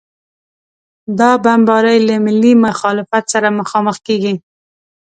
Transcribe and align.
دا 1.19 1.31
بمبارۍ 1.43 1.97
له 2.07 2.15
ملي 2.25 2.53
مخالفت 2.65 3.23
سره 3.33 3.47
مخامخ 3.59 3.97
کېږي. 4.07 4.35